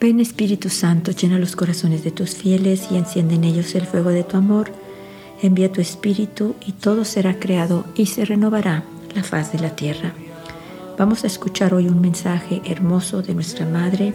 [0.00, 4.10] Ven Espíritu Santo, llena los corazones de tus fieles y enciende en ellos el fuego
[4.10, 4.70] de tu amor.
[5.40, 8.84] Envía tu Espíritu y todo será creado y se renovará
[9.14, 10.12] la faz de la tierra.
[10.98, 14.12] Vamos a escuchar hoy un mensaje hermoso de nuestra Madre,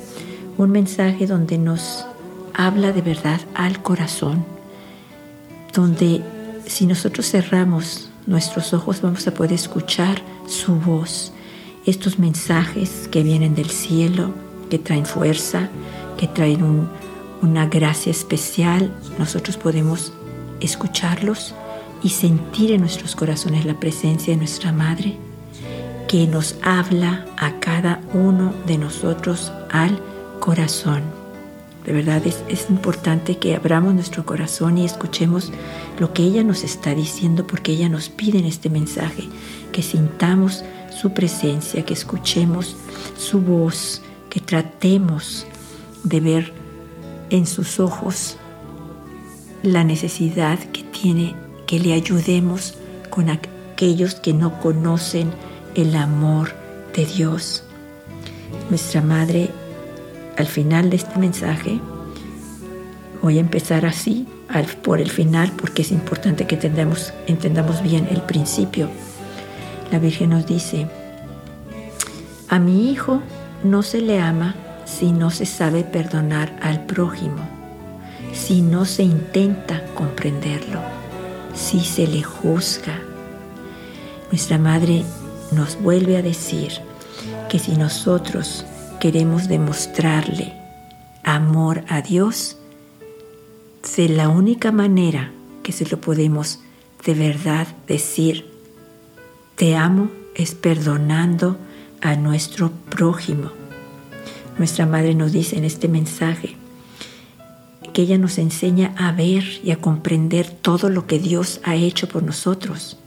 [0.58, 2.06] un mensaje donde nos
[2.54, 4.46] habla de verdad al corazón,
[5.74, 6.22] donde
[6.68, 11.34] si nosotros cerramos nuestros ojos vamos a poder escuchar su voz,
[11.86, 14.34] estos mensajes que vienen del cielo,
[14.70, 15.70] que traen fuerza,
[16.18, 16.88] que traen
[17.42, 20.14] una gracia especial, nosotros podemos
[20.60, 21.56] escucharlos
[22.04, 25.18] y sentir en nuestros corazones la presencia de nuestra Madre,
[26.08, 30.00] que nos habla a cada uno de nosotros al
[30.40, 31.19] corazón.
[31.90, 35.52] De verdad es, es, importante que abramos nuestro corazón y escuchemos
[35.98, 39.24] lo que ella nos está diciendo porque ella nos pide en este mensaje,
[39.72, 42.76] que sintamos su presencia, que escuchemos
[43.18, 45.48] su voz, que tratemos
[46.04, 46.54] de ver
[47.32, 48.38] en sus ojos
[49.64, 52.76] la necesidad que tiene que le ayudemos
[53.10, 55.32] con aquellos que no conocen
[55.74, 56.52] el amor
[56.96, 57.64] de Dios.
[58.70, 59.50] Nuestra Madre,
[60.40, 61.82] al final de este mensaje,
[63.22, 64.26] voy a empezar así,
[64.82, 68.90] por el final, porque es importante que entendamos, entendamos bien el principio.
[69.92, 70.88] La Virgen nos dice,
[72.48, 73.22] a mi hijo
[73.66, 74.56] no se le ama
[74.86, 77.42] si no se sabe perdonar al prójimo,
[78.34, 80.80] si no se intenta comprenderlo,
[81.54, 82.98] si se le juzga.
[84.32, 85.04] Nuestra Madre
[85.52, 86.72] nos vuelve a decir
[87.50, 88.66] que si nosotros
[89.00, 90.54] queremos demostrarle
[91.24, 92.58] amor a Dios,
[93.96, 95.32] de la única manera
[95.64, 96.60] que se lo podemos
[97.06, 98.46] de verdad decir,
[99.56, 101.58] te amo, es perdonando
[102.02, 103.52] a nuestro prójimo.
[104.58, 106.56] Nuestra Madre nos dice en este mensaje
[107.94, 112.08] que ella nos enseña a ver y a comprender todo lo que Dios ha hecho
[112.10, 112.98] por nosotros.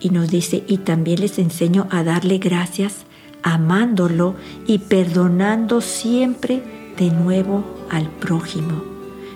[0.00, 3.06] Y nos dice, y también les enseño a darle gracias
[3.42, 4.34] amándolo
[4.66, 8.82] y perdonando siempre de nuevo al prójimo,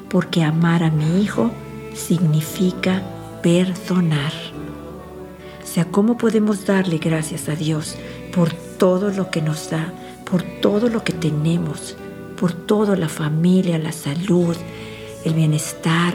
[0.09, 1.51] porque amar a mi hijo
[1.95, 3.03] significa
[3.43, 4.33] perdonar.
[5.63, 7.97] O sea, ¿cómo podemos darle gracias a Dios
[8.35, 9.93] por todo lo que nos da,
[10.31, 11.97] por todo lo que tenemos,
[12.39, 14.57] por toda la familia, la salud,
[15.25, 16.15] el bienestar,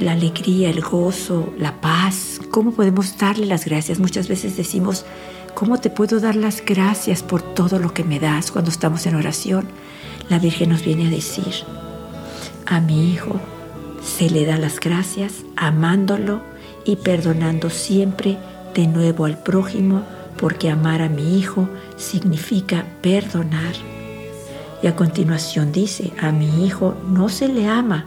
[0.00, 2.40] la alegría, el gozo, la paz.
[2.50, 3.98] ¿Cómo podemos darle las gracias?
[3.98, 5.04] Muchas veces decimos,
[5.54, 9.14] ¿cómo te puedo dar las gracias por todo lo que me das cuando estamos en
[9.14, 9.68] oración?
[10.28, 11.54] La Virgen nos viene a decir,
[12.66, 13.40] a mi Hijo
[14.02, 16.42] se le da las gracias amándolo
[16.84, 18.38] y perdonando siempre
[18.74, 20.02] de nuevo al prójimo
[20.36, 23.74] porque amar a mi hijo significa perdonar.
[24.82, 28.06] Y a continuación dice, a mi hijo no se le ama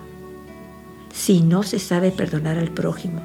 [1.13, 3.21] si no se sabe perdonar al prójimo,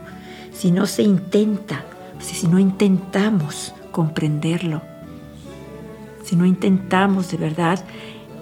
[0.53, 1.85] si no se intenta,
[2.21, 4.81] si no intentamos comprenderlo,
[6.23, 7.85] si no intentamos de verdad,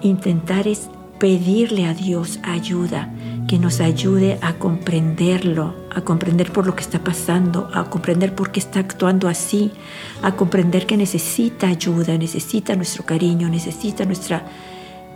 [0.02, 3.10] intentar es pedirle a Dios ayuda,
[3.48, 8.52] que nos ayude a comprenderlo, a comprender por lo que está pasando, a comprender por
[8.52, 9.72] qué está actuando así,
[10.20, 14.44] a comprender que necesita ayuda, necesita nuestro cariño, necesita nuestra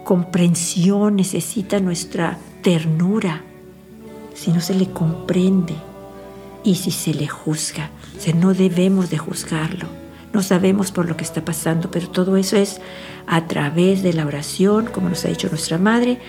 [0.04, 3.42] comprensión, necesita nuestra ternura.
[4.32, 5.74] Si no se le comprende
[6.64, 7.90] y si se le juzga,
[8.26, 10.00] o no debemos de juzgarlo.
[10.32, 12.80] No sabemos por lo que está pasando, pero todo eso es
[13.26, 16.20] a través de la oración, como nos ha dicho nuestra Madre,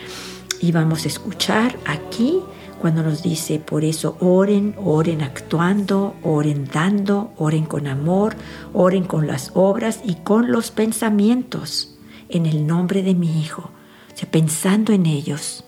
[0.59, 2.39] y vamos a escuchar aquí
[2.79, 8.35] cuando nos dice, por eso oren, oren actuando, oren dando, oren con amor,
[8.73, 11.95] oren con las obras y con los pensamientos
[12.27, 13.69] en el nombre de mi Hijo,
[14.11, 15.63] o sea, pensando en ellos,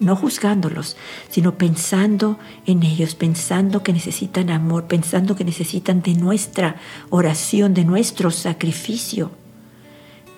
[0.00, 0.96] no juzgándolos,
[1.28, 6.76] sino pensando en ellos, pensando que necesitan amor, pensando que necesitan de nuestra
[7.10, 9.30] oración, de nuestro sacrificio.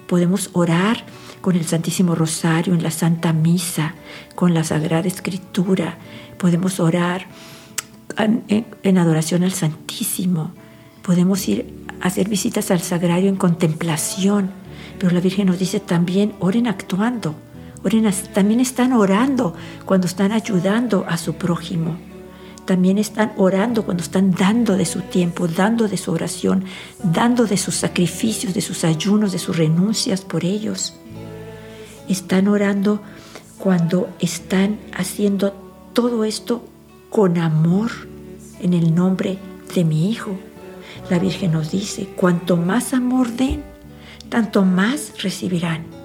[0.07, 1.05] Podemos orar
[1.41, 3.95] con el Santísimo Rosario en la Santa Misa,
[4.35, 5.99] con la Sagrada Escritura.
[6.39, 7.27] Podemos orar
[8.17, 10.53] en, adoración al Santísimo.
[11.03, 14.51] Podemos ir a hacer visitas al Sagrario en contemplación.
[14.99, 17.37] Pero la Virgen nos dice también, oren actuando
[18.35, 19.55] también están orando
[19.85, 21.97] cuando están ayudando a su prójimo.
[22.67, 26.65] También están orando cuando están dando de su tiempo, dando de su oración,
[27.03, 30.95] dando de sus sacrificios, de sus ayunos, de sus renuncias por ellos.
[32.09, 33.01] Están orando
[33.59, 35.53] cuando están haciendo
[35.93, 36.65] todo esto
[37.09, 37.91] con amor
[38.61, 39.39] en el nombre
[39.75, 40.39] de mi Hijo.
[41.09, 43.65] La Virgen nos dice, cuanto más amor den,
[44.29, 46.00] tanto más recibirán.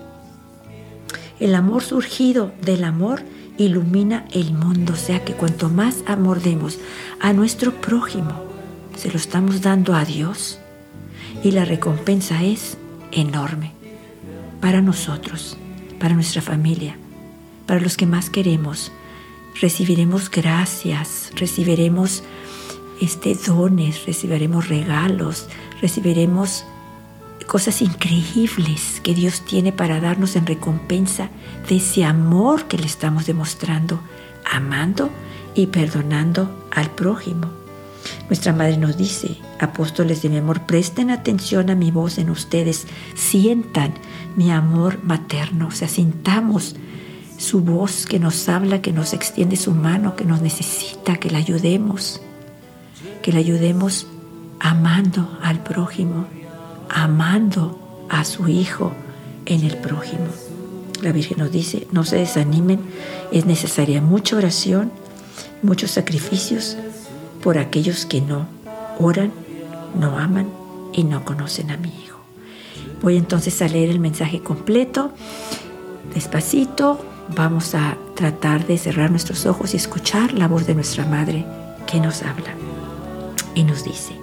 [1.39, 3.21] El amor surgido del amor
[3.57, 6.79] ilumina el mundo, o sea que cuanto más amor demos
[7.19, 8.43] a nuestro prójimo,
[8.97, 10.59] se lo estamos dando a Dios
[11.43, 12.77] y la recompensa es
[13.11, 13.73] enorme
[14.61, 15.57] para nosotros,
[15.99, 16.97] para nuestra familia,
[17.65, 18.91] para los que más queremos.
[19.59, 22.23] Recibiremos gracias, recibiremos
[23.01, 25.47] este, dones, recibiremos regalos,
[25.81, 26.65] recibiremos
[27.47, 31.29] cosas increíbles que Dios tiene para darnos en recompensa
[31.69, 33.99] de ese amor que le estamos demostrando,
[34.51, 35.09] amando
[35.53, 37.47] y perdonando al prójimo.
[38.27, 42.87] Nuestra madre nos dice, apóstoles de mi amor, presten atención a mi voz en ustedes,
[43.15, 43.93] sientan
[44.35, 46.75] mi amor materno, o sea, sintamos
[47.37, 51.39] su voz que nos habla, que nos extiende su mano, que nos necesita, que la
[51.39, 52.21] ayudemos,
[53.21, 54.07] que la ayudemos
[54.59, 56.27] amando al prójimo,
[56.95, 57.77] amando
[58.09, 58.93] a su hijo
[59.45, 60.27] en el prójimo.
[61.01, 62.79] La Virgen nos dice, no se desanimen,
[63.33, 64.91] es necesaria mucha oración,
[65.61, 66.77] muchos sacrificios
[67.43, 68.47] por aquellos que no
[68.97, 69.33] oran,
[69.99, 70.47] no aman
[70.93, 72.17] y no conocen a mi hijo.
[73.01, 75.11] Voy entonces a leer el mensaje completo,
[76.13, 77.05] despacito,
[77.35, 81.45] vamos a tratar de cerrar nuestros ojos y escuchar la voz de nuestra Madre
[81.87, 82.55] que nos habla
[83.53, 84.13] y nos dice,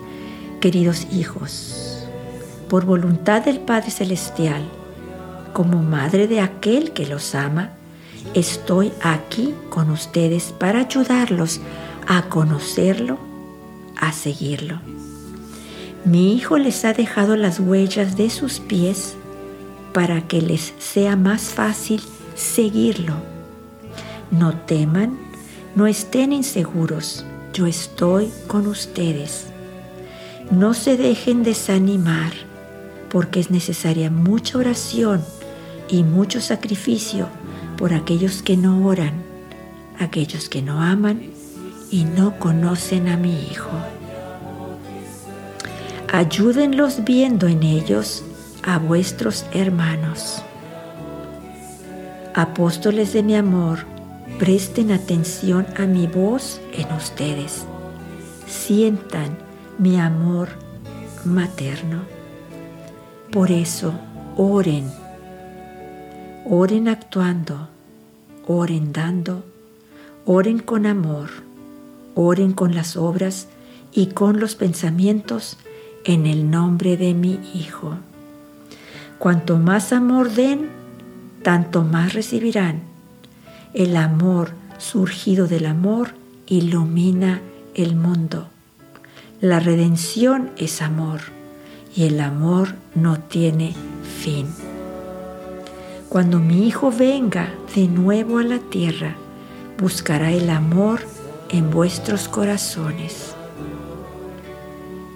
[0.59, 1.92] queridos hijos,
[2.73, 4.63] por voluntad del Padre Celestial,
[5.53, 7.73] como madre de aquel que los ama,
[8.33, 11.61] estoy aquí con ustedes para ayudarlos
[12.09, 13.19] a conocerlo,
[14.01, 14.81] a seguirlo.
[16.07, 19.17] Mi Hijo les ha dejado las huellas de sus pies
[19.93, 22.01] para que les sea más fácil
[22.35, 23.17] seguirlo.
[24.31, 25.19] No teman,
[25.75, 29.49] no estén inseguros, yo estoy con ustedes.
[30.51, 32.33] No se dejen desanimar
[33.12, 35.23] porque es necesaria mucha oración
[35.87, 37.29] y mucho sacrificio
[37.76, 39.12] por aquellos que no oran,
[39.99, 41.31] aquellos que no aman
[41.91, 43.70] y no conocen a mi Hijo.
[46.11, 48.25] Ayúdenlos viendo en ellos
[48.62, 50.43] a vuestros hermanos.
[52.35, 53.81] Apóstoles de mi amor,
[54.38, 57.67] presten atención a mi voz en ustedes.
[58.47, 59.37] Sientan
[59.79, 60.49] mi amor
[61.26, 62.22] materno.
[63.32, 63.94] Por eso,
[64.37, 64.93] oren.
[66.44, 67.70] Oren actuando,
[68.46, 69.43] oren dando,
[70.26, 71.31] oren con amor,
[72.14, 73.49] oren con las obras
[73.90, 75.56] y con los pensamientos
[76.05, 77.96] en el nombre de mi Hijo.
[79.19, 80.69] Cuanto más amor den,
[81.43, 82.82] tanto más recibirán.
[83.73, 86.11] El amor surgido del amor
[86.46, 87.40] ilumina
[87.75, 88.49] el mundo.
[89.40, 91.42] La redención es amor
[91.94, 93.75] y el amor no tiene
[94.23, 94.47] fin.
[96.09, 99.17] Cuando mi Hijo venga de nuevo a la tierra,
[99.79, 101.00] buscará el amor
[101.49, 103.35] en vuestros corazones.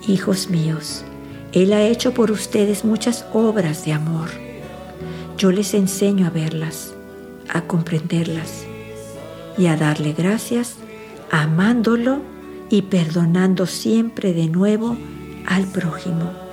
[0.07, 1.05] Hijos míos,
[1.53, 4.29] Él ha hecho por ustedes muchas obras de amor.
[5.37, 6.95] Yo les enseño a verlas,
[7.49, 8.65] a comprenderlas
[9.59, 10.77] y a darle gracias,
[11.31, 12.21] amándolo
[12.71, 14.97] y perdonando siempre de nuevo
[15.47, 16.46] al prójimo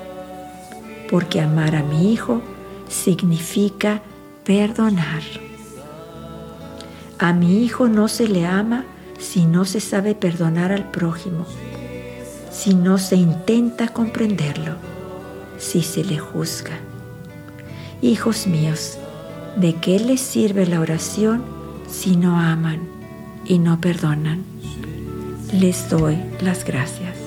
[1.14, 2.42] porque amar a mi hijo
[2.90, 4.02] significa
[4.44, 5.22] perdonar.
[7.20, 8.86] A mi hijo no se le ama
[9.20, 11.46] si no se sabe perdonar al prójimo,
[12.52, 14.74] si no se intenta comprenderlo,
[15.60, 16.80] si se le juzga.
[18.02, 18.98] Hijos míos,
[19.56, 21.44] ¿de qué les sirve la oración
[21.88, 22.90] si no aman
[23.46, 24.42] y no perdonan?
[25.52, 27.23] Les doy las gracias.